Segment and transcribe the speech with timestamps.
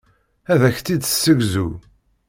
[0.53, 1.67] Ad ak-tt-id-tessegzu.